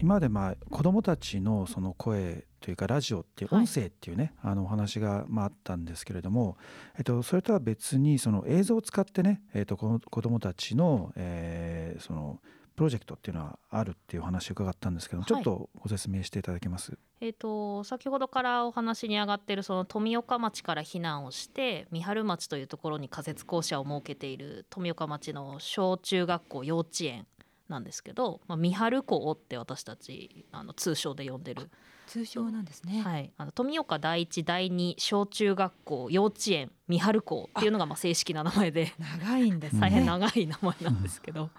[0.00, 6.56] 今までまあ子どもたちのその声というかラジオっていう音声っていうね、はい、あのお話がまああったんですけれども、
[6.96, 12.40] えっと、それとは別にその映像を使ってね、えっと、子どもたちの,、えー、その
[12.76, 16.98] プロジェクトっていうのはあるっていう話を伺ったんですけど、はい、ちょっとご説明していただけます？
[17.22, 27.26] えーと、先ほどからお話に上がっているその富岡町から避難をして三春町というところに仮設校舎を設けている富岡町の小中学校幼稚園
[27.70, 31.70] なんですけど、まあ、三春校って私たちあの通称で呼んでる。
[32.06, 33.02] 通称なんですね。
[33.02, 38.92] はい、あの富岡第一第二小中学校幼稚園三春校っていうのがまあ正式な名前で。
[38.98, 41.50] 長いんです、ね、 大変長い名前なんですけど、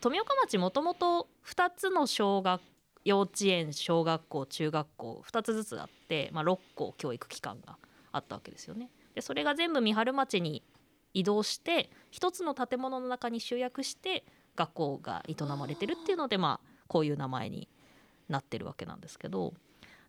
[0.00, 2.60] 富岡町もともと2つの小学
[3.06, 7.78] 幼稚園小学校中学校2つずつあって、まあ、6校教育機関が
[8.12, 8.90] あったわけですよね。
[9.14, 10.62] でそれが全部三春町に
[11.14, 14.24] 移動して1つの建物の中に集約して
[14.56, 17.68] 学校が営まれてるっていうのでまあこういう名前に
[18.28, 19.54] なってるわけなんですけど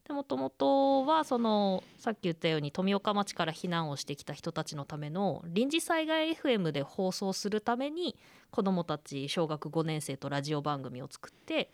[0.09, 8.15] もともとはそのさっき言ったように富岡町から避難をしてきた人たちのための臨時災害 FM で放送するために
[8.49, 11.69] 子どもたち小学5年生とラジオ番組を作って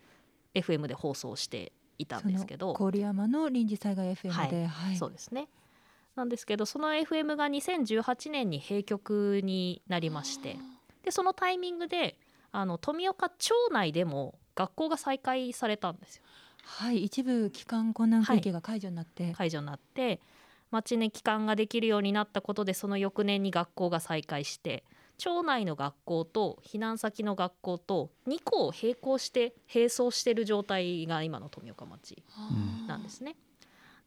[0.55, 5.47] FM で放送していたんですけど郡山の臨時災害 FM で、はい、そうですね。
[6.15, 10.57] なんですけどその FM が2018年に閉局になりまして
[11.03, 12.19] でそのタイミングで
[12.53, 16.23] あの富岡町内でも学校が再開されたんですよ。
[16.63, 20.21] はい一部帰還困難区域が解除になって、はい、解除になって
[20.71, 24.85] 町に帰還ができるようになったことでその翌年に学校が再開して
[25.17, 32.23] 町内の学校と避難先の学校と2校を並行して並走している状態が今の富岡町
[32.87, 33.35] なんですね。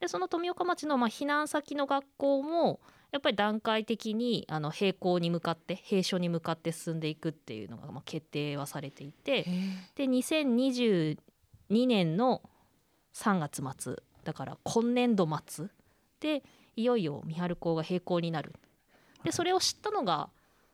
[0.01, 2.81] でその富岡町のまあ避難先の学校も
[3.12, 9.44] やっぱり段階的にあの並行に向かって閉所に向かって進んでいくっていうのがまあ決定はされていて
[9.94, 11.17] で2022
[11.71, 12.43] 年の
[13.15, 15.67] 3月末だから今年度末
[16.21, 16.43] で
[16.75, 18.53] いよいよ三春港が並行になる。
[19.25, 20.28] でそれを知ったのが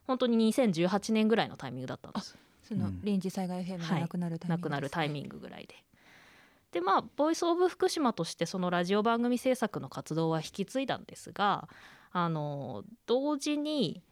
[0.07, 2.37] 本当に2018年ぐらいのタイミングだったんです。
[2.63, 4.49] その臨時災害 FM がなくなるタイミング、ね。
[4.49, 5.75] はい、なくなるタイミングぐらいで。
[6.73, 11.69] でまあボイス・オブ・福島としてそのラジオ番組制作の活動は引き継いだんですが
[12.13, 14.03] あの同時に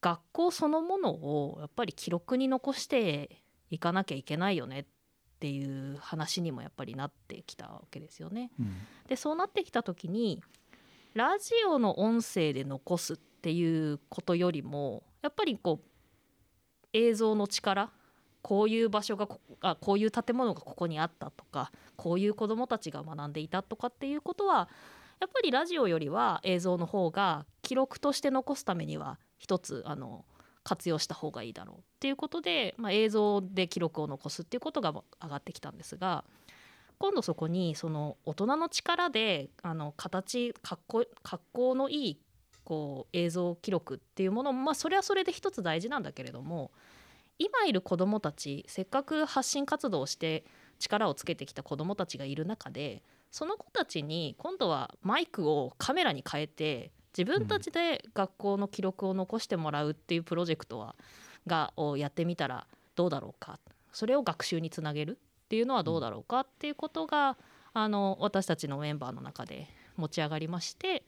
[0.00, 4.84] 学校そのものをやっぱり記録に残していかなきゃいけないよねっ
[5.40, 8.50] ていう話にもやっぱりなってきたわけですよね。
[8.60, 8.74] うん、
[9.08, 10.42] でそうなってきた時に
[11.14, 15.86] ラジオの音声で残すっていうことよりもやっぱりこう
[16.92, 17.90] 映像の力
[18.42, 24.68] こういう場所がこあこういう建物がここにあったとかこういう子どもたちが学んでいたとかっていうことは
[25.20, 30.24] やっぱりラジオよりは映像の方が記録として残すためには一つあの
[30.62, 36.24] 活用した方がいいだろうっていうことで、まあ、映像で記録を残すっていうことが上がってきたんですが
[36.98, 42.20] 今度そこにその大人の力であの形格好格好のいい
[42.64, 46.72] こう映像記録っていうものも、まあ、それはそれで一つ大事なんだけれども
[47.38, 50.44] 今いる子どもたちせっかく発信活動をして
[50.78, 53.02] 力をつけてきた子どもたちがいる中で
[53.36, 60.96] その子たちに今度はマイクをカメラに変えて自分たちで学校の記録を残してもらうっていうプロジェクトは
[61.46, 63.58] がをやってみたらどうだろうか
[63.92, 67.36] それを学習につなげるっていうのはどうだろうかっていうことが
[67.74, 71.02] あの私たちのメンバーの中で持ち上がりまして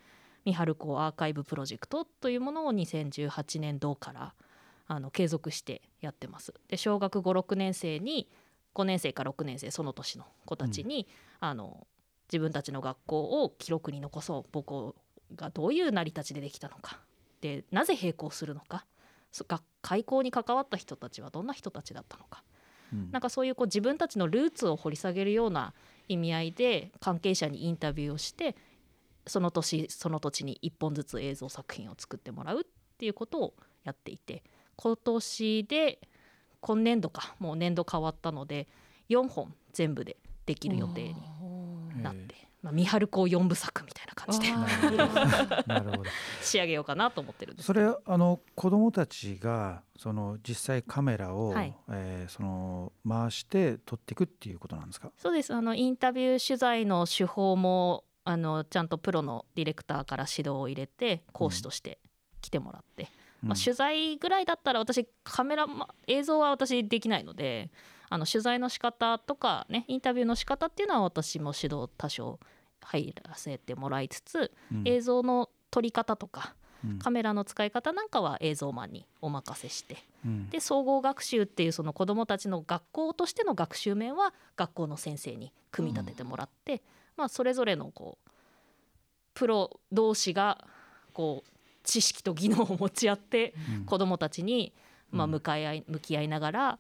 [0.45, 4.35] 三春校アーカイブプロジェクトというものを2018年度から
[4.87, 6.53] あの継続してやってます。
[6.69, 8.29] で小学56年生に
[8.75, 11.07] 5年生か6年生その年の子たちに、
[11.41, 11.87] うん、あの
[12.31, 14.95] 自分たちの学校を記録に残そう母校
[15.35, 17.01] がどういう成り立ちでできたのか。
[17.41, 18.85] でなぜ並行するのか。
[19.83, 22.43] 開校に関わった人たちはどんな人たちだったのか、
[22.93, 25.75] うん、なんかそういうこう自分たちのルーツを掘り下げるような
[26.09, 28.57] 意味合いで関係者にインタビューをして
[29.27, 32.65] その年その土地に1本ずつ映像作品を作ってもらうっ
[32.99, 33.55] ていうことを
[33.85, 34.43] やっていて
[34.77, 35.99] 今年で
[36.61, 38.69] 今年度かもう年度変わったので
[39.11, 40.17] 4本全部で
[40.47, 41.15] できる予定に
[42.03, 42.49] なって。
[42.61, 44.51] まあ、三春校四部作みたいな感じで。
[45.67, 46.03] なるほど。
[46.43, 55.13] 仕上げようかなと思ってるんですそれあの子どもたちがその実際カメラを、はい、えー、その回して撮っていくっていうことなんですか？
[55.17, 55.55] そうです。
[55.55, 62.01] あのインタビュー取材の手法もあのちゃんとプロのディレクターから指導を入れて講師として
[62.41, 63.09] 来てもらって、
[63.43, 67.71] うん、まあ、取材ぐらいだったら私カメラ、ま、映像は私できないので
[68.09, 72.39] あの取材の仕方とかねインタビューの仕方っていうのは私も指導多少
[72.81, 76.99] 入らせてもらいつつ、うん、映像の撮り方とかうん。
[76.99, 80.51] カメラの使い方なんかは映像マンにお任せしてうん。
[80.51, 86.83] で総合学習っていうその子どもたちの学校としての学習面は学校の先生に組み立ててもらって、
[87.17, 88.31] まあ、それぞれのこう
[89.35, 90.65] プロ同士が
[91.13, 91.51] こう
[91.85, 93.85] 知識と技能を持ち合ってうん。
[93.85, 94.73] 子どもたちに、
[95.11, 95.33] まあ、うん。
[95.33, 96.79] 向かい合い向き合いながら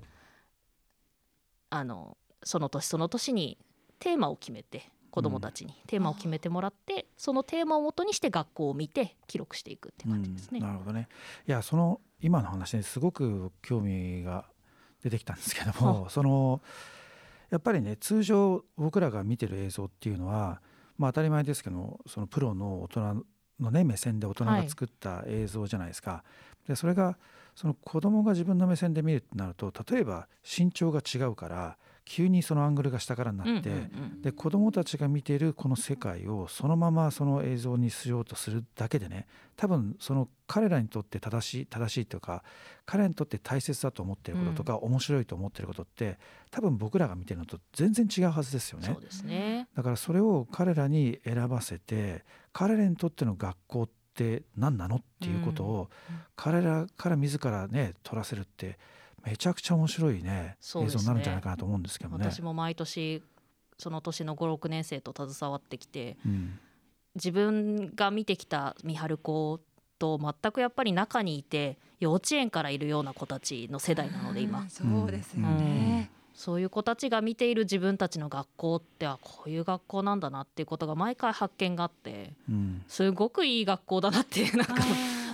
[1.71, 3.59] あのその年その年に
[3.99, 10.61] テーマを決めて子どもたちにテーマを決めてもらってそのテーマをもとにして学校を見て記録していくっていう感じですね。
[10.61, 10.67] うん。
[10.67, 11.09] なるほどね。
[11.47, 14.45] いやその今の話ですごく興味が
[15.03, 16.61] 出てきたんですけどもその
[17.51, 20.61] やっぱりね通常僕らが見てる映像っていうのは
[20.99, 23.25] まあ当たり前ですけどそのプロの大人
[23.61, 26.25] のね目線で大人が作った映像じゃないですか。
[26.67, 27.17] でそれが
[27.59, 33.85] その子供が自分の目線で見るってなると例えば身長が違うから急にそのアングルが下からになって、うんうんう
[34.19, 39.27] んで子どもたちが見ているこの世界をそのままその映像にしようとするだけでね
[39.57, 42.43] 多分その彼らにとって正しい正しいというか
[42.85, 46.19] 彼らにとって大切だと思っていることとか、面白いと思っていることって
[46.51, 49.01] 多分僕らが見てるのと全然違うはずですよねそう。
[49.01, 49.69] ですね。
[49.77, 53.98] だからそれを彼らに選ばせて彼らにとっての学校って
[54.57, 56.17] 何なのっていうことをうん。
[56.37, 58.79] 彼らから自らね撮らせるって
[59.25, 60.57] めちゃくちゃ面白いねね。
[60.61, 62.31] 映像になるんじゃないかなと思うんですけどね。
[62.31, 63.23] 私も毎年
[63.79, 66.59] その年の56年生と携わってきてうん。
[67.15, 69.61] 自分が見てきた三春子
[69.99, 74.61] と全くやっぱり中にいて幼稚園からいるような子たちの世代なので今。
[74.61, 76.11] うんそうですよね。
[76.39, 82.85] そういう子たちが見ている自分たちの学校ってあこういう学校なんだなっていうことが毎回発見があってうん。
[82.87, 84.75] すごくいい学校だなって なんか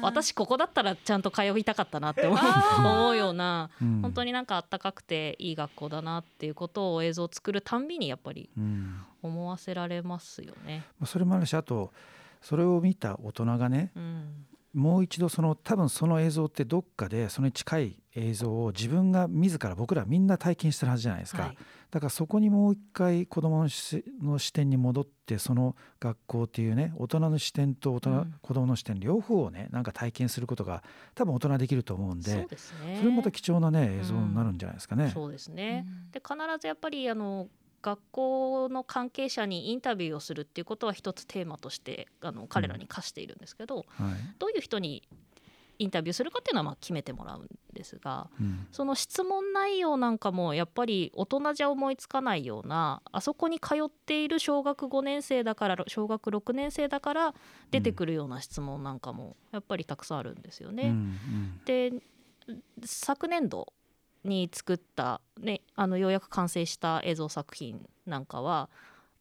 [0.00, 4.00] 私ここだったらちゃんと通いたかったなって思うようなうん。
[4.00, 9.02] 本当になんかあったかくていい学校だなっていうことを映像を作るたんびにやっぱりうん。
[9.20, 10.86] 思わせられますよね。
[10.98, 11.92] まあそれもあるしあと
[12.40, 21.56] それを見た大人がねうん、もう一度その多分その映像ってどっかでそれに近い映像を自分が自ら僕らみんな体験してるはずじゃないですか、はい
[21.94, 30.82] だからそこにもう一回子どもの視点に戻ってその学校っていうね大人の視点と大人、うん子どもの視点両方をねなんか体験することが
[31.14, 32.96] 多分大人できると思うんそうでですね。
[32.98, 35.12] それもまた貴重なね映像になるんじゃないですかね。
[35.14, 35.86] そうですね。
[35.86, 37.46] うんで必ずやっぱりあの
[37.84, 43.86] 学校の関係者にインタビューをするっていうことは一つテーマとしてあの彼らに課しているんですけど、はい。
[44.38, 45.06] どういう人に
[45.78, 48.66] インタビューするかっていうのはまあ決めてもらうんですがうん。
[48.72, 57.34] その質問内容なんかもやっぱり大人じゃ思いつかないようなあそこに通っている小学5年生だから小学6年生だから
[57.70, 60.84] 出てくるような質問なんかもやっぱりたくさんあるんですよね。
[60.84, 60.90] うん。
[60.90, 61.60] うん。
[61.66, 61.92] で
[62.84, 63.73] 昨年度
[64.24, 68.68] に作った、ね、あのようやく完成した映像作品なんかは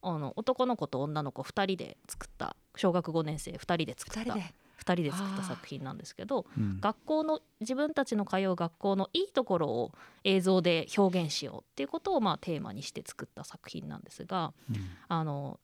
[0.02, 4.54] あの男の子と女の子2人で作った小学5年生2人で作った二人で
[4.84, 6.80] ？2人で作った作品なんですけどうん。
[6.80, 9.92] 学校の自分たちの通う学校のいいところを
[10.24, 14.76] 映像で表現しようっていうことをまあテーマにして作った作品なんですがうん。
[15.08, 15.58] あの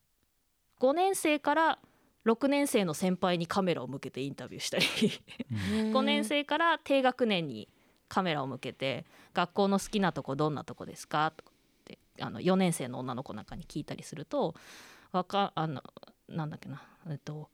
[0.81, 1.79] 5年生から
[2.25, 4.85] 6年生の先輩にカメラを向けてインタビューしたり
[5.51, 5.93] うん。
[5.93, 7.69] 5年生から低学年に
[8.11, 14.55] カメラを向けて「学校の好きなとこどんなとこですか?」とかってあの4年生の女の子なんかに聞いたりすると
[15.13, 15.83] わかあの
[16.29, 17.49] なんだっけな、えっと、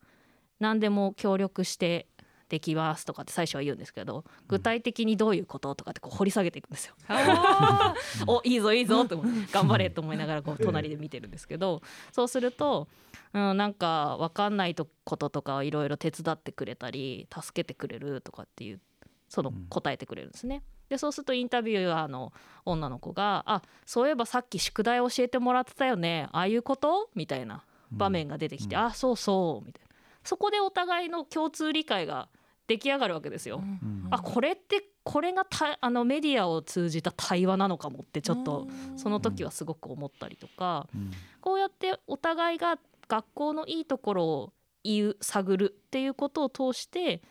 [0.58, 2.06] 何でも協力して
[2.48, 5.74] できますとかって最初は言うんですけど具体的にどういうこと？
[5.74, 6.94] とかってこう掘り下げていくんですよ。
[7.08, 7.94] あ
[8.26, 9.16] おいいぞいいぞって
[9.52, 11.82] 頑張れと思いながらこう隣で見てるんですけど
[12.12, 12.88] そうすると、
[13.32, 18.80] うん、なんか分かんないとこととかをいろいろ手伝ってくれたり助けてくれるとかっていう
[19.28, 19.66] そのうん。
[19.68, 20.62] 答えてくれるんですね。
[20.88, 22.32] でそうするとインタビュアーの
[22.64, 26.28] 女の子が「あそういえばさっき宿題教えてもらってたよね。
[26.30, 28.82] ああいうこと?」みたいな場面が出てきて「うん。
[28.82, 29.94] あそうそう」みたいな。
[30.22, 32.28] そこでお互いの共通理解が
[32.68, 33.58] 出来上がるわけですよ。
[33.58, 34.08] うん。
[34.10, 38.66] あこれってこれがたあのメディアを通じた対話なのかもってちょっと
[38.96, 41.10] その時はすごく思ったりとか、うん。
[41.40, 42.78] こうやってお互いが
[43.08, 44.52] 学校のいいところを
[44.84, 47.22] 言う探るっていうことを通して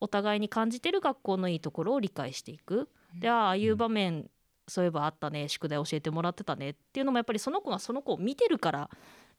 [0.00, 2.88] お互いに感じてる学校のいいところを理解していく。
[3.18, 4.30] でああいう場面、
[4.68, 8.90] そういえばあったね宿題教えてもらってたねっていうのもやっぱりその子がその子を見てるから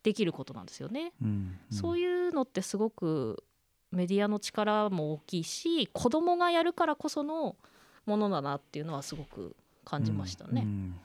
[0.04, 1.14] できることなんですよね。
[1.22, 3.44] うんそういうのってすごく
[3.92, 7.56] メディアの力も大きいし子供がやるからこその
[8.06, 10.62] ものだなっていうのはすごく感じましたね。
[10.62, 10.96] うんうん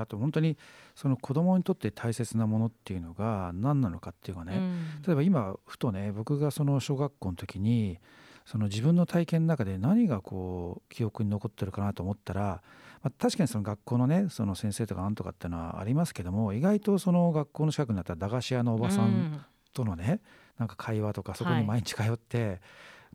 [0.00, 0.56] あと本当に
[0.94, 7.98] その子供にとって大切なものっていうのが何なのかっていうかね、うん例えば今ふとね僕がその小学校の時に
[8.44, 12.62] その自分の体験の中で何がこう記憶に残ってるかなと思ったら、
[13.02, 20.20] まあ、確かにその学校のねその先生とかなんとかっていうのはありますけども意外とその学校の近くにあった駄菓子屋のおばさんとのね
[20.58, 22.60] なんか会話とかそこに毎日通って、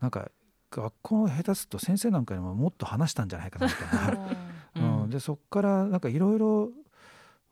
[0.02, 0.30] なんか
[0.72, 4.30] 学校の下手すると先生なんかにももっと話したんじゃないかなみたいな、
[4.76, 5.04] うん。
[5.04, 6.70] うん、でそこからなんかいろいろ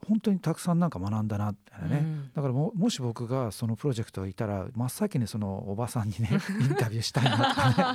[0.06, 2.32] 本当にたくさんなんか学んだなってね、うん。
[2.34, 6.30] だからももし僕がそのプロジェクトにいたら真っ先にそのおばさんにね
[6.62, 7.94] インタビューしたいなとか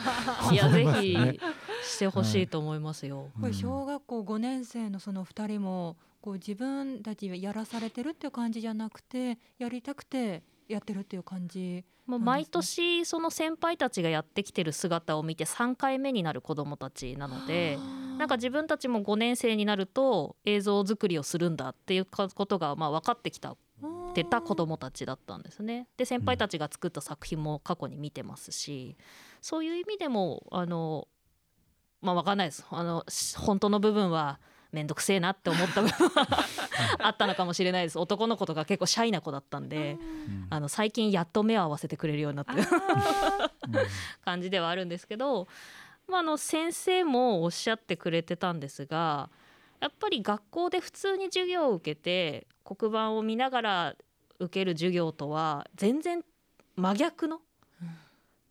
[0.50, 1.40] ね いや思ぜひ
[1.85, 3.30] してほしいと思いますよ。
[3.40, 17.78] これ小学校5年生のその2人もこう自分たちやらされてるっていう感じじゃなくてやりたくてやってるっていう感じもう毎年その先輩たちがやってきてる姿を見て3回目になる子どもたちなので
[18.18, 23.56] なんか自分たちも5年生になると映像作りをするんだっていうことがまあ分かってきたっ
[24.14, 25.88] てた子どもたちだったんですね。
[25.96, 28.96] で先輩たちが作った作品も過去に見てますし
[29.40, 31.08] そういう意味でもあの
[32.00, 32.66] まあ分かんないです。
[32.70, 34.38] あのし本当の部分は
[34.72, 36.26] 面倒くせえなって思った部分は
[37.00, 37.98] あったのかもしれないです。
[37.98, 40.46] 男の子とか結構シャイな子だったんでうん。
[40.50, 43.74] あの最近やっと目を合わせてくれるようになってるあうん
[44.24, 45.46] 感じではあるんですけど、
[46.08, 49.28] まあ、あの先生もおっしゃってくれてたんですが
[49.80, 53.96] やっぱり学校で普通に授業を受けて黒板を見ながら
[54.38, 56.24] 受ける授業とは全然
[56.76, 57.40] 真逆の
[57.82, 57.88] うん。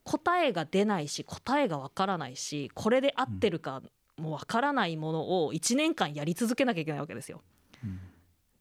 [0.03, 3.81] 答えが出ないし答えがわからないしこれで合ってるか
[4.21, 7.41] もわからないものを1年間やり続けなきゃいけないわけですよ。
[7.83, 7.99] うん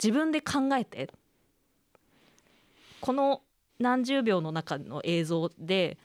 [0.03, 1.11] 自分で考えて
[3.01, 3.43] この
[3.79, 5.99] 何十秒の中の映像で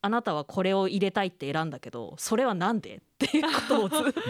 [0.00, 4.22] あなたはこれを入れたいって選んだけどそれはなんでっていうことをずっとこ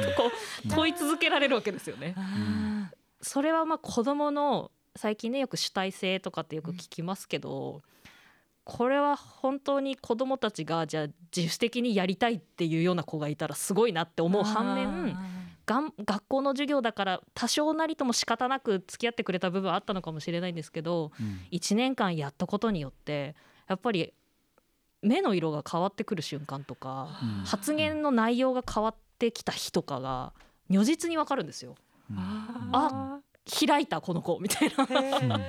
[0.66, 2.14] う問い続けられるわけですよね。
[2.18, 2.90] あ
[3.22, 7.80] それはまあ子どもの最近ねよく主体性とかってよく聞きますけど、
[8.64, 15.16] これは本当に子どもたちがじゃあ自主的にやりたいっていうような子がいたらすごいなって思う反面
[15.66, 21.40] がん学校の授業だから多少なりとも仕方なく付き合ってくれた部分はあったのかもしれないんですけどうん。
[21.50, 23.34] 1年間やったことによって
[23.68, 24.12] やっぱり
[25.02, 27.44] 目の色が変わってくる瞬間とかうん。
[27.44, 30.32] 発言の内容が変わってきた日とかが
[30.68, 31.74] 如実にわかるんですよ。
[32.10, 32.18] うん。
[32.72, 33.18] あ
[33.66, 35.40] 開いたこの子みたいな。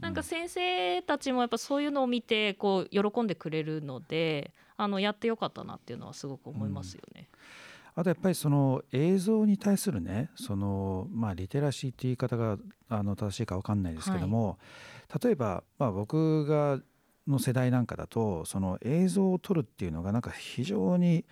[0.00, 7.28] なんか先生たちもやっぱそういうのを見てこう喜んでくれるのであのやってよかったなっていうのはすごく思いますよね。
[7.94, 12.56] あとやっぱりその映像に対するねそのまあリテラシーっていう言い方が
[12.88, 14.58] あの正しいか分かんないですけども、
[15.22, 16.78] 例えばまあ僕が
[17.26, 21.24] の世代なんかだとその映像を撮るっていうのがなんか非常に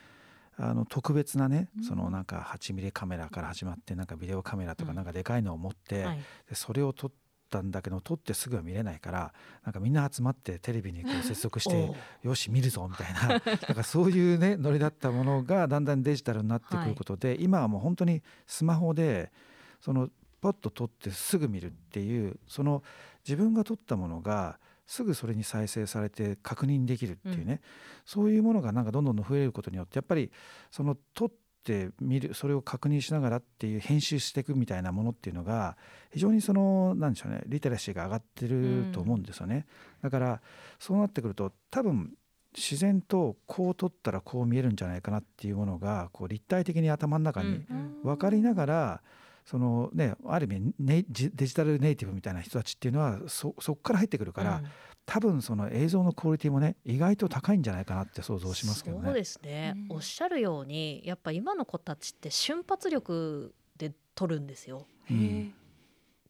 [0.59, 1.85] あの特別なね、うん。
[1.85, 4.97] そのなんか8ミリカメラから始まってなんかビデオカメラとかうん。
[4.97, 6.19] なんかでかいのを持って、はい。
[6.49, 7.11] でそれを撮っ
[7.51, 9.33] たんだけど撮ってすぐは見れないから
[9.65, 13.41] なんかみんな集まってテレビにこう接続して よし見るぞみたいな。
[13.69, 19.33] なんかそういうねノリだったものがだんだんデジタルになってくることで、今はもう本当にスマホで
[19.81, 20.09] その
[20.41, 22.83] パッと撮ってすぐ見るっていうその
[23.27, 27.61] 自分が撮ったものがすぐそれに再生されて確認できるっていうね、
[28.05, 30.31] そういうものがなんかどんどん増えることによってやっぱり
[30.71, 31.33] その撮っ
[31.65, 35.77] て見るそれを確認しながらっていう編集していくみたいなものっていうのが
[36.13, 39.67] 非常にそのなんでしょうねリテラシーが上がってると思うんですよね。
[40.03, 40.41] だから
[40.79, 42.15] そうなってくると多分
[42.55, 48.03] 自然とこう撮ったらこう見えるんじゃないかなっていうものがこう立体的に頭の中にうん。
[48.03, 49.03] 分かりながら、
[49.47, 54.67] そのねある意味ネイジデジタルネイティブみたいな人たちっていうのはそそこから入ってくるから、うん。
[55.07, 59.05] 多分その映像のクオリティもね意外と高いんじゃないかなって想像しますけどね。
[59.05, 59.97] そうですね、うん。
[59.97, 64.89] おっしゃるようにやっぱ今の子たちって瞬発力で撮るんですよ。
[65.05, 65.51] へー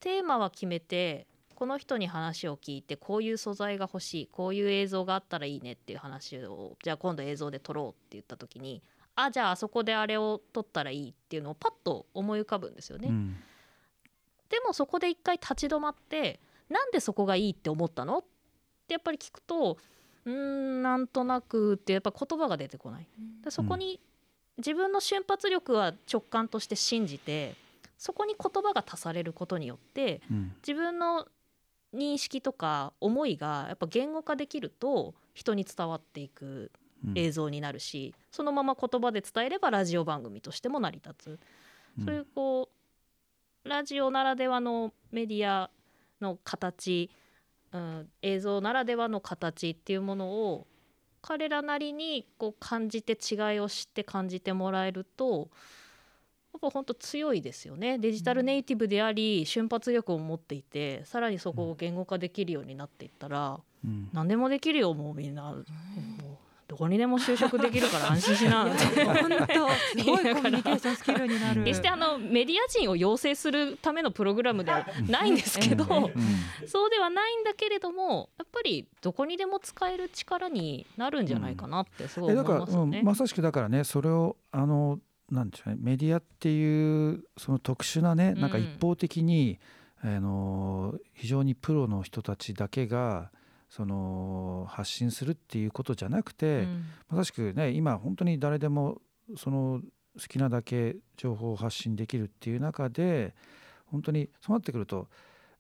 [0.01, 8.83] テーマは決めてこの人に話を聞いてこういう素材が欲しいこういう映像があったらいいねっていう話をじゃあ今度映像で撮ろうって言った時に
[9.17, 13.09] あじゃああそこであれを撮ったらいいっていうのをパッと思い浮かぶんですよね。
[13.09, 13.37] うん。
[14.51, 18.19] でもそこで一回立ち止まってなんでそこがいいって思ったの？
[18.19, 18.25] っ
[18.87, 19.79] てやっぱり聞くと
[20.27, 23.09] うーんなんとなくってやっぱ言葉が出てこない。
[23.43, 23.99] でそこに
[24.59, 27.55] 自分の瞬発力は直感として信じて
[27.97, 30.55] そこに言葉が足されることによってうん。
[30.59, 31.27] 自分の
[31.95, 36.45] 認識とか思いがやっぱ言語化できると人に伝わっていく。
[36.45, 36.49] う
[36.83, 42.69] ん映像になるし、そのまま言葉で伝えればラジオ番組としても成り立つ、そういうこ
[43.65, 45.71] うラジオならではのメディア
[46.21, 47.11] の形、
[47.73, 50.67] うん、映像ならではの形っていうものを
[51.21, 55.49] 彼らなりにこう感じて違いを知って感じてもらえると
[56.53, 57.99] やっぱ本当強いですよね。
[57.99, 64.09] デジタルネイティブであり瞬発力を持っていてさらにそこを言語化できるようになっていったらうん。
[64.13, 65.65] 何でもできるよもうみんな、もう
[66.69, 71.63] どこにでも就職できるから安心しな本当すごいコミュニケーションスキルになる。
[71.65, 76.13] 決してあのメディア人を養成するためのプログラムではないんですけど、うんうん
[76.67, 83.03] そうではないんだけれどもやっぱりどこにでも使える力になるんじゃないかなってすごい思いえだから、うんますよね。
[83.03, 84.99] まさしくだからねそれをあの
[85.31, 89.59] なんでしょうねメディアっていうその特殊なねなんかうん一方的に、
[90.03, 93.31] あの非常にプロの人たちだけが
[93.69, 99.01] その発信するっていうことじゃなくて、うんまさしくね今本当に誰でも
[99.37, 99.81] その
[100.19, 103.35] 好きなだけ情報を発信できるっていう中で
[103.87, 105.09] 本当にそうなってくると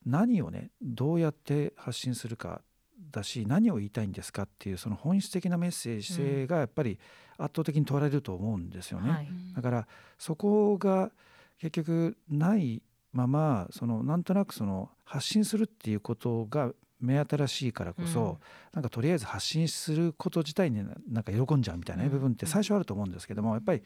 [0.04, 2.62] 何をねどうやって発信するか
[3.10, 6.98] だし何を言いたいんですかっていうその本質的なメッセージ性がやっぱり
[7.38, 9.10] 圧倒的に問われると思うんですよね。
[9.10, 11.10] はいだからそこが
[11.58, 12.82] 結局ない
[13.12, 18.36] ままそのなんとなくその発信するっていうことが目新しいからこそ、うん。
[18.72, 23.82] なんかとりあえず発信すること自体になんか喜んじゃうみたいな部分って最初あると思うんですけどもやっぱり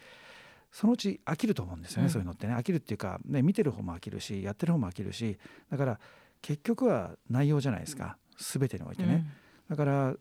[0.71, 2.11] そのうち飽きると思うんですよね、うん。
[2.11, 2.55] そういうのってね。
[2.55, 5.39] 飽きるっていうか、ね、見てる方も飽きるしやってる方も飽きるし
[5.71, 6.01] だから
[6.43, 8.17] 結局は内容じゃないですか。
[8.39, 9.27] 全てにおいてね。
[9.69, 10.15] だから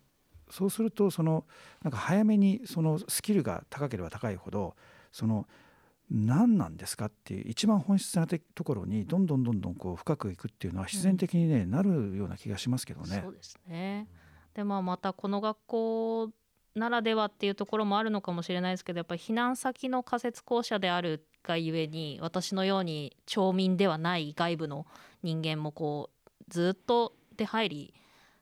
[0.50, 1.46] そうするとその
[1.84, 4.76] なんか早めにそのスキルが高ければ高いほど
[5.12, 5.48] その
[6.12, 13.34] 何なんですかっていう一番本質なところにどんどんどんどんこう深くいくっていうのは必然的にね、なるような気がしますけどねそう。
[13.34, 14.08] ですね。
[14.54, 16.30] でまあまたこの学校
[16.76, 24.86] ならではっていうところもあるのかもしれないですけどやっぱり避難先の仮設校舎であるがゆえに私のように町民ではない外部の
[25.24, 27.94] 人間もこうずっと出入り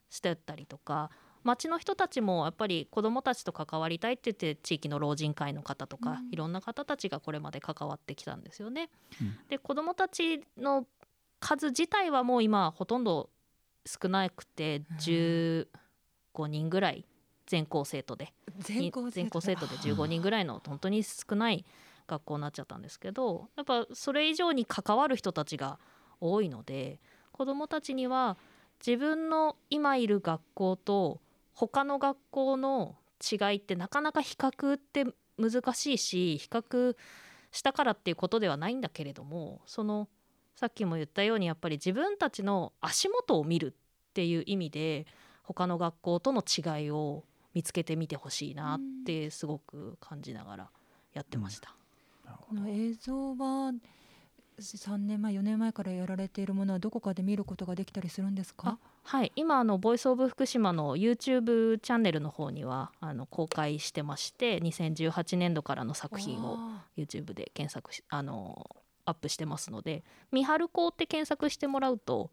[0.09, 1.09] してったりとか
[1.47, 6.29] 町の人たちもやっぱり子どもたちと関わりたいって言って地域の老人会の方とか、うん。
[6.31, 8.89] いろんな方たちがこれまで関わってきたんですよね。
[9.21, 9.37] うん。
[9.47, 10.85] で子どもたちの
[11.39, 13.29] 数自体はもう今ほとんど
[13.85, 15.67] 少なくて15
[16.47, 17.05] 人ぐらい
[17.45, 18.33] 全校生徒で。
[18.59, 21.65] 全校全校生徒で15人ぐらいの本当に少ない
[22.07, 25.77] 学校になっちゃったんですけどやっぱそれ以上に関わる人たちが
[26.19, 26.99] 多いので
[27.31, 28.37] 子どもたちには
[28.85, 31.19] 自分の今いる学校と
[31.59, 35.05] 他の学校の違いってなかなか比較って
[35.39, 36.95] 難しいし比較
[37.51, 40.07] したからっていうことではないんだけれどもその
[40.55, 43.73] さっきも言ったようにやっぱり自分たちの足元を見る
[44.09, 45.07] っていう意味で
[45.43, 47.23] 他の学校との違いを
[47.55, 50.69] 見つけてみてほしいなってすごく感じながら
[51.13, 51.75] やってました。
[52.49, 53.73] この映像は
[54.59, 58.77] 3年前4年前からやられているものはどこかで見ることができたりするんですか？
[59.07, 68.69] はい、今あのボイスオブ福島の YouTube チャンネルの方にはあの公開してまして2018年度からの作品をあ YouTube で検索しあの
[69.05, 72.31] アップしてますので「三春校」って検索してもらうと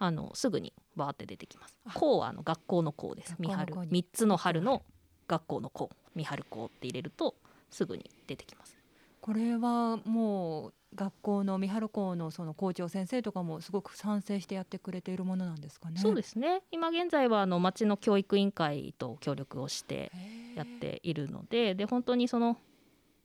[0.00, 1.92] あのすぐにバーって出てきますあ。
[1.92, 3.36] 校はあの学校の校です。
[3.38, 4.82] 三春三つの春の
[5.28, 7.36] 学校の校三春校って入れると
[7.70, 8.76] すぐに出てきます。
[9.20, 16.00] これはもう学校の三春校のその校長先生とかもすごく賛成してやってくれているものなんですかね。
[16.00, 16.62] そうですね。
[16.70, 20.10] 今現在はあの町の教育委員会と協力をして
[20.54, 22.56] やっているのでで本当にその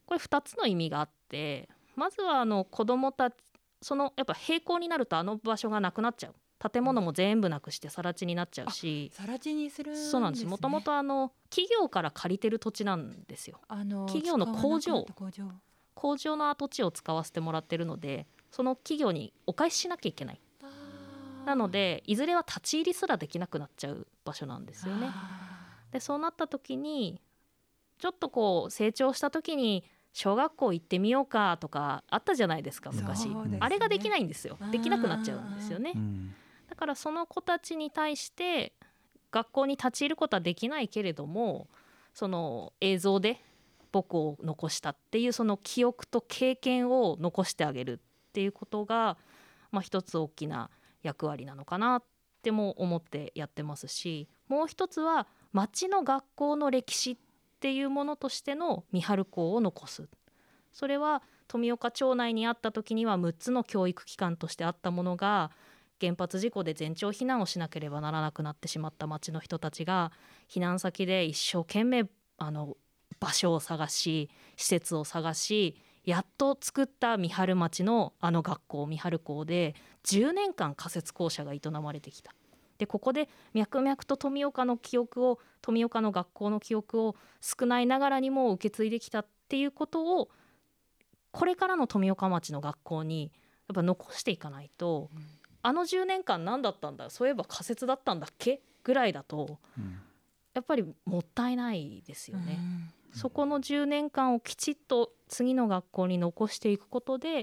[0.06, 3.34] これ2つの意味があってまずはあの子どもたち
[3.80, 6.34] そのやっぱ閉校になるとあの場所がなくなっちゃう。
[6.72, 9.12] 建物も全部なくして更地になっちゃうし。
[9.14, 10.46] 更地にするね、そうなんです。
[10.46, 13.60] もともとあの企業から借りてる土地なんですよ。
[13.68, 15.04] あの企業の工場
[16.04, 20.40] 工場の跡地を使わせてもらってるのでその企業にお返ししなきゃいけない。
[21.46, 25.08] なのでいずれは立ち入りすらできなくなっちゃう場所なんですよね。
[25.92, 27.22] でそうなった時に
[27.98, 33.56] ちょっとこう成長した時に小学校行ってみようかとかあったじゃないですか昔、ね。
[33.60, 34.58] あれができないんですよ。
[34.70, 35.92] できなくなっちゃうんですよね。
[35.94, 36.34] うん。
[36.68, 38.74] だからその子たちに対して
[39.30, 41.66] 学校に立ち入ることはできないけれども
[42.12, 43.40] その映像で
[43.94, 49.16] 僕を残したっていうその記憶と経験を残してあげるっていうことが、
[49.70, 50.68] まあ、一つ大きな
[51.04, 52.02] 役割なのかなっ
[52.42, 57.16] ても思ってやってますしもう一つは町の学校の歴史っ
[57.60, 60.08] ていうものとしての三春校を残す。
[60.72, 65.52] それは富岡町内にあった時には6つの教育機関としてあったものが
[66.00, 70.10] 原発事故で全町避難をしなければならなくなってしまった町の人たちが
[70.50, 72.06] 避難先で一生懸命
[72.38, 72.76] あの
[73.20, 79.74] 場所を探し施設を探しやっと作った三春町のあの学校三春校で
[80.04, 82.34] 10年間仮設校舎が営まれてきた。
[82.76, 90.28] でここで脈々と富岡の記憶を富岡の学校の記憶を少ないながらにも受け継いできたっていうことを
[91.30, 93.32] これからの富岡町の学校に
[93.68, 95.08] やっぱ残していかないと、
[95.62, 98.60] あの10年間何だったんだそういえば仮設だったんだっけ？
[98.82, 99.98] ぐらいだとうん
[100.52, 102.58] やっぱりもったいないですよね。
[102.58, 107.42] うんそこの10年間をきちっと次の学校に残していくことでや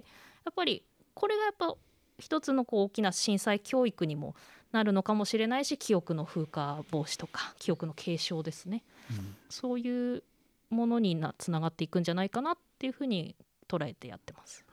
[0.50, 1.76] っぱりこれがやっぱ
[2.20, 4.36] 一つのこう大きな震災教育にも
[4.72, 10.24] なるのかもしれないし記憶の風化防止とか記憶の継承ですねうんそういう
[10.70, 13.36] ものになつながっていくんじゃないかなっていうふうに
[13.68, 14.66] 捉えてやってます。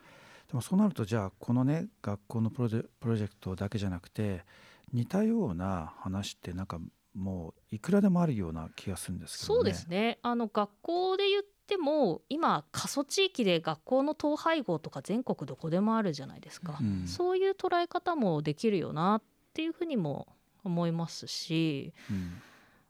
[0.48, 4.44] でもそうなるとじゃあこのね学校のプロジェプロジェクトだけじゃなくて
[4.92, 6.78] 似たような話ってなんか
[7.14, 9.56] もういくらでもあるような気がするんですけどね。
[9.56, 10.18] そうですね。
[10.22, 17.06] あの学校で言っても今過疎地域で学校の統廃合とか全国どこでもあるじゃないですか、うん。
[17.06, 20.28] そういう捉え方もできるよなっていうふうにも
[20.64, 21.92] 思いますし。
[22.10, 22.40] うん。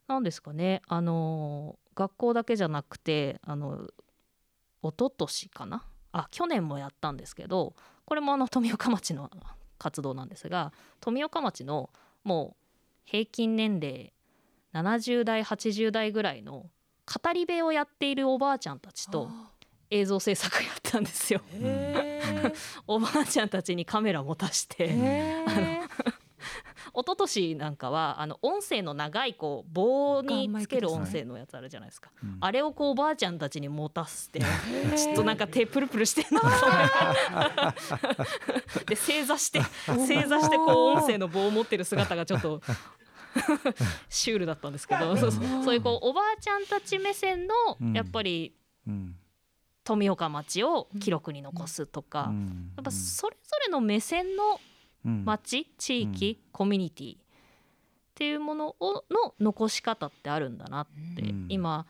[0.07, 0.83] 何ですかね。
[0.89, 3.89] あの学校だけじゃなくてあの
[4.83, 5.85] 一昨年かな？
[6.13, 7.75] あ去年もやったんですけど
[8.07, 9.31] これもあの富岡町の
[9.77, 11.91] 活動なんですが富岡町の
[12.25, 12.68] もう
[13.11, 14.13] 平均年齢
[14.75, 16.67] 70代80代ぐらいの
[17.07, 19.31] 語り部をやっているおばあちゃんたちと
[19.91, 21.41] 映像制作やったんですよ。
[22.87, 24.95] おばあちゃんたちにカメラ持たして
[26.95, 32.39] 一昨年なんかはあの音声の長いこう棒につける音声のやつあるじゃないですか、うん。
[32.41, 36.27] あれをこうおばあちゃんたちに持たせてちょっとなんか手プルプルして
[38.87, 42.61] で正座して 正座してこう音声の棒を持ってる姿がちょっと
[44.09, 45.75] シュールだったんですけどそうそう。
[45.75, 47.47] いうこうおばあちゃんたち目線
[47.81, 47.93] うん。
[47.93, 48.55] のやっぱり
[48.87, 49.17] うん。
[49.85, 52.73] 富岡町を記録に残すとか、うん。
[52.77, 54.59] やっぱそれぞれの目線のうん
[55.25, 57.21] 町地域、コミュニティっ
[58.15, 61.47] ていうものをの残し方ってあるんだなって、うん。
[61.49, 61.87] 今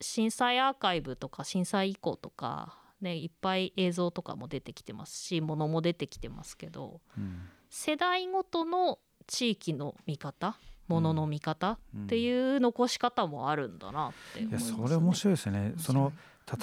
[0.00, 7.48] 震災アーカイブとか震災遺構とか、ね、いっぱい映像とかも出てきてますしものも出てきてますけどうん。
[7.70, 10.56] 世代ごとの地域の見方
[10.88, 15.74] ものの見方っていう残し方もあるんだなって思いいやそれ面白いですよね。
[15.78, 16.12] その面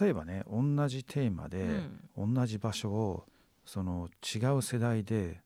[0.01, 1.65] 例えばね同じテーマで、
[2.17, 3.25] 同じ場所を
[3.65, 5.41] その違う世代で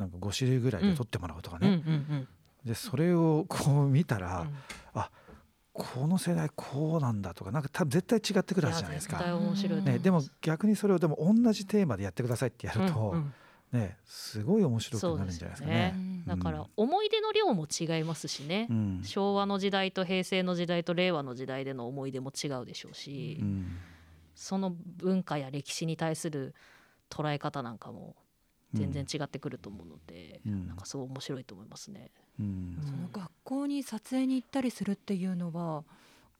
[0.00, 2.28] なんか5種類ぐらいで撮ってもらうとかね、うん
[2.64, 4.54] でそれをこう見たら、うん。
[5.72, 9.18] この世代こうなんだとかなんか多分絶対違ってくるはずじゃないですか。
[9.84, 13.32] ね、でも逆にそれをでも同じテーマでやってくださいってやると、うん
[13.72, 13.80] うん。
[13.80, 15.94] ねすごい面白くなるんじゃないですかね。
[16.26, 19.00] だから思い出の量も違いますしね、うん。
[19.04, 23.66] 昭和の時代と平成の時代と令和の時代での思い出も違うでしょうし、うん。
[24.34, 26.54] その文化や歴史に対する
[27.08, 28.16] 捉え方なんかも
[28.72, 30.66] 全然違ってくると思うので、うん。
[30.68, 32.10] なんかすごい面白いと思いますね。
[32.38, 32.78] うん。
[32.84, 35.84] その学校に撮影に行ったりするっていうのは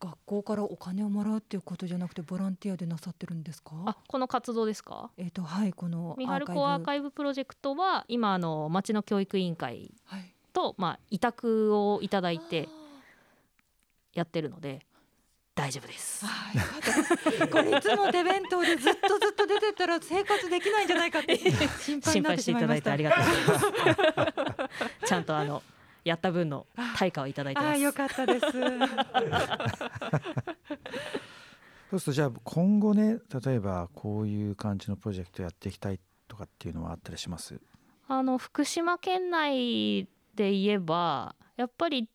[0.01, 3.73] 学校からお金をもらうっていうことじゃなくてボランティアでなさってるんですか？
[3.85, 5.11] あこの活動ですか？
[5.19, 7.11] えっ、とはいこの三春港アーカイブ。
[7.11, 10.35] プロジェクトは今あの町の教育委員会はい。
[10.53, 12.69] と、まあ、委託をいただいて
[14.15, 14.81] やってるので
[15.55, 16.25] 大丈夫です。
[16.25, 16.29] あ
[17.51, 24.69] これいつも手弁当でずっとずっと出てったら生活できないんじゃないかって心配心になって配しいただいしてまいましてたありがとうございま
[25.01, 25.07] す。
[25.07, 25.63] ちゃんとあの
[26.05, 27.75] やった分の対価をいただいてます。
[27.75, 28.47] あーよかったです
[31.91, 37.61] そうするとじゃあ今後ね例えばこういう感じのプロジェクトやっていきたいとかっていうのはあったりします？
[38.07, 42.09] あの福島県内で言えばやっぱり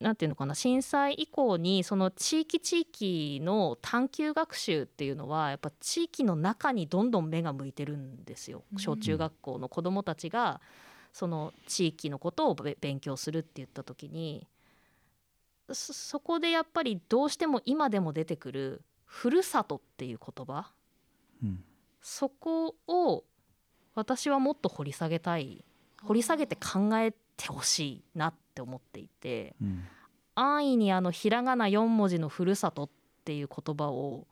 [0.00, 8.64] なんていうのかな震災以降にその地域地域の探究学習っていうのはやっぱ地域の中にどんどん目が向いてるんですよ。
[8.72, 8.78] うん。
[8.78, 10.60] 小中学校の子どもたちが
[11.12, 14.46] その地域のことをべ勉強するって言った時に
[15.72, 20.72] そそこでやっぱりどうしても今でも出てくる「ふるさと」っていう言葉
[21.42, 21.64] うん。
[22.00, 23.24] そこを
[23.94, 25.64] 私はもっと掘り下げたい。
[26.02, 29.84] 掘り下げて考えてほしいなって思っていてうん。
[30.34, 32.90] 安易にあのひらがな4文字の「ふるさと」っ
[33.24, 34.26] ていう言葉を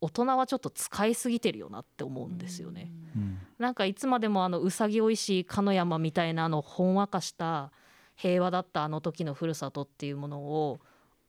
[0.00, 2.92] 大人はちょっと使いすぎてるよなって思うんですよね。
[3.16, 3.38] うん。
[3.58, 7.72] なんかいつまでもあのうさぎおいしい鹿の山みたいなあのほんわかした
[8.14, 10.78] 平和だったあの時のふるさとっていうものを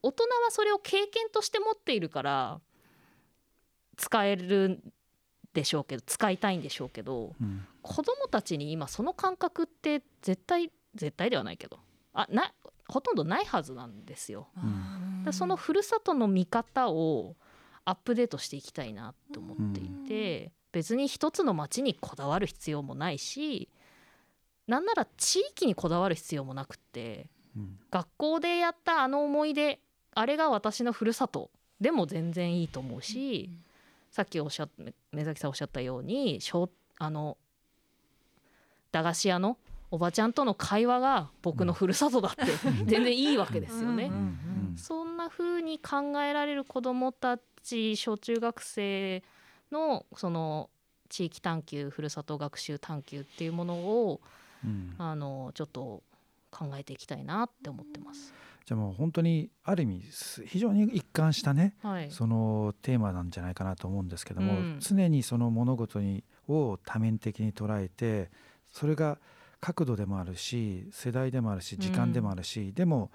[0.04, 2.62] 大人はそれを経験として持っているから
[3.98, 4.94] 使えるん
[5.54, 7.65] でしょうけど使いたいんでしょうけどうん。
[7.82, 11.79] 子供たちに今その感覚って絶対絶対ではないけど。
[12.13, 12.53] あな
[12.88, 14.47] ほとんどないはずなんですよ。
[14.55, 14.63] あー。
[14.63, 17.35] だからそのふるさとの見方を
[17.85, 23.69] アップデートしていきたいなと思っていて、別に一つの町にこだわる必要もないし
[24.67, 27.79] なんなら地域にこだわる必要もなくってうん。
[27.89, 29.79] 学校でやったあの思い出
[30.13, 33.49] あれが私のふるさとでも全然いいと思うし、
[34.12, 34.69] さっきおっしゃっ
[35.12, 37.38] 目崎さんおっしゃったように小あの
[38.91, 39.57] 駄菓子屋の
[39.91, 42.45] おばちゃんとの会話が僕のふるさとだって
[42.86, 44.06] 全然いいわけですよね。
[44.06, 44.39] うんうん
[44.78, 49.21] そんな風に考えられる子どもたち小中学生
[49.73, 50.69] のその
[51.10, 54.21] 地域探求ふるさと学習探求っていうものを
[54.63, 54.95] うん。
[54.97, 56.04] あのちょっと
[56.52, 58.34] 考えていきたいなって思ってます。
[58.65, 64.78] じゃあもう本当にある意味す非常に一貫したねはい、そのテーマなんじゃないかなと思うんですけども、うん。
[64.80, 68.30] 常にその物事にを多面的に捉えて
[68.71, 69.19] それが
[69.62, 73.12] 角度でもあるし世代でもあるし時間でもあるし、でも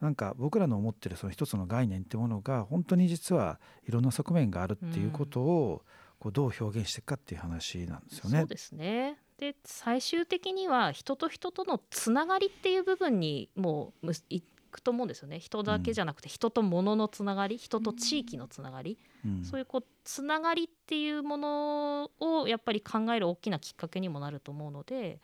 [0.00, 5.82] なんか僕らの思ってるその一つの概念ってものが本当に実はいろんな側面があるっていうことを
[6.18, 8.38] こうどう表現していくかっていう話なんですよね。
[8.38, 9.18] そうですね。
[9.38, 15.38] で最終的には人と人とのつながりっていう部分にもうむいくと思うんですよね。
[15.38, 19.44] 人だけじゃなくて人と物のつながり人と地域のつながり、うん。
[19.44, 25.20] そういうこうつながりっていうものをやっぱり考える大きなきっかけにもなると思うので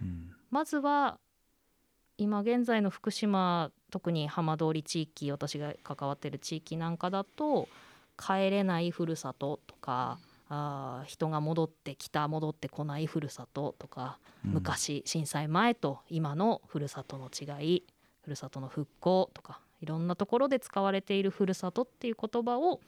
[0.00, 0.34] うん。
[0.50, 1.18] まずは
[2.18, 7.68] 今現在の福島特に浜通り地域私が関わってる地域なんかだと
[8.18, 14.52] 帰れないふるさととかあー人が戻ってきた戻ってこないふるさととか、うん。
[14.54, 17.84] 昔震災前と今のふるさとの違い
[18.22, 22.80] ふるさとの復興とかいろんなところで使われているふるさとっていう言葉を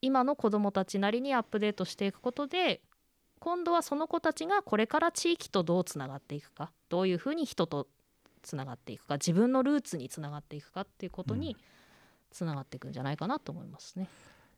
[0.00, 2.80] 今の子どもたちなりにアップデートしていくことで
[3.44, 7.88] 今度はその子たちがこれから地域とどうつながっていくかどういうふうに人と
[8.42, 11.54] つながっていくか自分のルーツにつながっていくかっていうことに
[12.30, 14.08] つながっていくんじゃないかなと思いますね。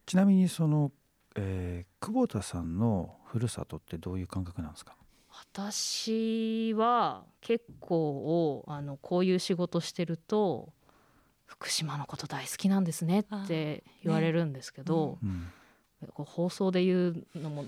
[0.07, 0.93] ちなみにその、
[1.35, 4.95] えー久保田さんのふるさとってどういう感覚なんですか？
[5.33, 10.73] 私は結構あのこういう仕事してると
[11.45, 15.31] 福島のこと大好きなんですねって言われるんですけど、うん。
[15.31, 15.66] こう
[16.15, 17.65] 放送で言うのも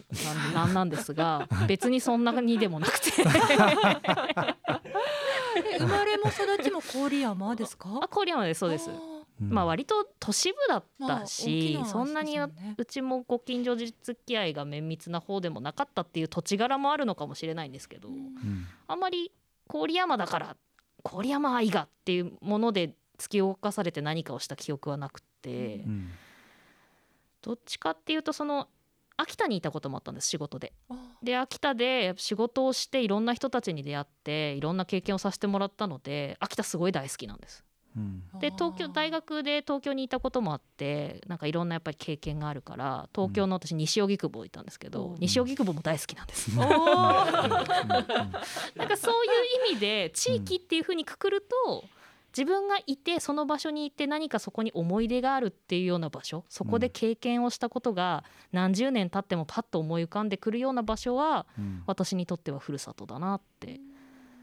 [0.55, 3.11] なん なんですが別にそんなにでもなくて。
[5.73, 7.89] え生まれも育ちも郡山ですか？
[8.03, 8.91] あ郡山ですそうです。
[8.91, 9.51] うん。
[9.51, 12.51] まあ割と都市部だったし、まあそんなにう
[12.85, 13.93] ちもご近所付
[14.27, 18.67] き合いが綿密な方でもなかったっていう土地柄もあるのかもしれないんですけど、うん。
[18.87, 19.33] あんまり
[19.69, 20.57] 郡山だから
[21.05, 26.11] 郡山愛がっていうもので突き動かされて何かをした記憶はなくて、うん
[27.43, 28.69] どっちかっていうとその
[29.17, 30.73] 秋田にいたこともあったんです仕事で。
[30.89, 37.65] あで秋田で仕事をしていろんな人たちに出会っていろんな経験をさせてもらったので秋田すごい大好きなんです。
[37.97, 38.23] うん。
[38.39, 45.17] で東京大学で東京にいたこともあってなんかいろんなやっぱり経験があるから東京の私西荻窪いたんですけど、うん。
[45.19, 46.55] 西荻窪も大好きなんです。
[46.57, 46.69] なん
[48.89, 49.29] かそうい
[49.67, 51.85] う意味で地域っていう風にくくると、
[52.37, 61.83] 自分がいてその場所にいて何かそこに思い出があるっていうような場所そこで経験をしたことが何十年経ってもパッと思い浮かんでくるような場所はうん。
[61.87, 63.81] 私にとってはふるさとだなって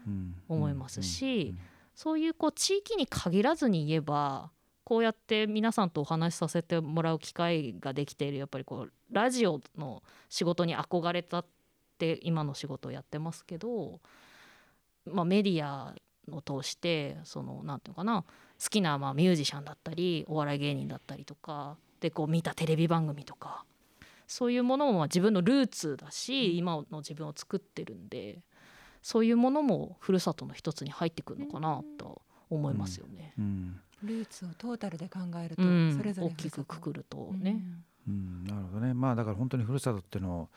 [0.06, 1.58] うん思いますしうん。
[1.94, 4.50] そういうこう地域に限らずに言えば
[4.84, 11.46] こうやって皆さんとお話しさせてもらう機会ができているやっぱりこうラジオの仕事に憧れたっ
[11.98, 14.00] て今の仕事をやってますけど、
[15.06, 15.92] まあ、メディア
[16.32, 18.24] を通してそのなんていうのかな
[18.62, 23.64] 好きなまあミュージシャンだったりお笑い芸人だったりとかでこう見たテレビ番組とか
[24.26, 28.40] そういうものもまあ自分のルーツだし今の自分を作ってるんで
[29.02, 33.34] そういうものもふるさとの一つに入ってくるのかなと思いますよね。
[33.38, 33.80] うん。
[34.02, 35.96] ルーツをトータルで考えると、うん。
[35.96, 37.62] それぞれ大きくくくるとね。
[38.08, 38.44] うん。
[38.44, 38.94] なるほどね。
[38.94, 40.48] まあだから本当にふるさとっていうのを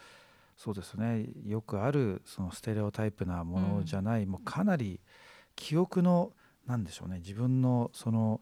[0.57, 1.27] そうですね。
[1.45, 4.99] よくあるそのステレオタイプなものじゃない、もうかなり
[5.59, 6.31] 記憶の
[6.65, 8.41] なんでしょうね自分のその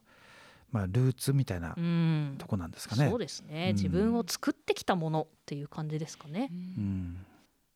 [0.72, 3.10] まあルーツみたいなうんとこなんですかね。
[3.10, 6.50] そうですね、うん自分を作ってきたものっていう感じですかね。
[6.52, 7.26] うん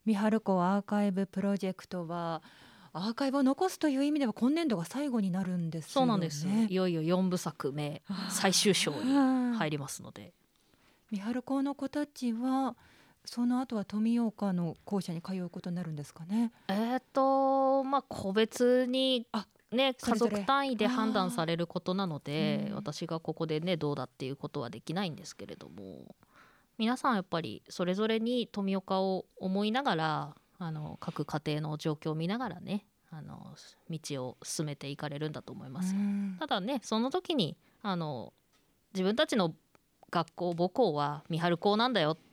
[0.06, 2.42] 三春湖アーカイブプロジェクトは
[2.94, 5.92] アーカイブを残すという意味では今年度が最後になるんですよね。
[5.94, 6.48] そうなんです。
[6.48, 9.70] いよいよ4部作目最終章に入はい。
[9.72, 10.34] りますので。
[11.12, 12.76] 三春湖の子たちは
[13.26, 16.52] その後は富岡の校舎に通うことになるんですかね？
[16.68, 26.16] えっ、とまあ個別にあね家族単位で判断されることなのでうん私がここでねどうだっていうことはできないんですけれども
[26.78, 33.56] 皆さんやっぱりそれぞれに富岡を思いながらあの各家庭の状況を見ながらねあの
[33.90, 36.00] 道を進めていかれるんだと思いますよ。
[36.00, 38.34] うんただねその時にあの
[38.94, 39.54] 自分たちの
[40.10, 42.31] 学校母校は三春校なんだよって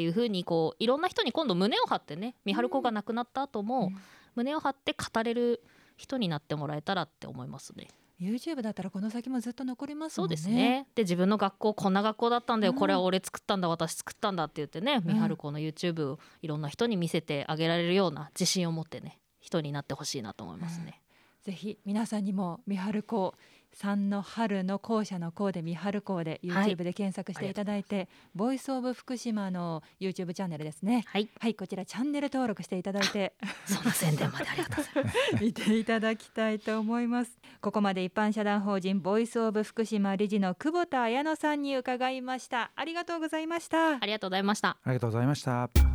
[0.00, 3.96] いうふうにこういろんな人に今度胸を張ってね三春校がなくなった後も、うん
[4.34, 5.62] 胸を張って語れる
[5.98, 7.88] 人になってもらえたらって思いますね。
[8.18, 10.28] YouTube だったらこの先もずっと残りますそう。
[10.28, 10.86] ですね。
[10.94, 21.02] で自分の学校こんな学校だったんだよ、うんこれは俺作ったんだ私作ったんだって言ってね、うん三春校の YouTube をいろんな人に見せてあげられるような自信を持ってね人になってほしいなと思いますね。
[21.42, 23.34] ぜひ皆さんにも三春校
[23.72, 31.04] 三の春の校舎の校で三春校で YouTube で検索していただいて、ボイスオブ福島の YouTube チャンネルですね。
[31.06, 33.34] はい、はい、こちらチャンネル登録していただいて
[33.66, 35.18] その宣伝までありがとうございます。
[35.40, 37.38] 見ていただきたいと思います。
[37.60, 42.72] ここまで一般社団法人ボイスオブ福島理事の久保田彩乃さんに伺いました。
[42.76, 43.96] ありがとうございました。
[43.96, 44.70] ありがとうございました。
[44.82, 45.91] ありがとうございました。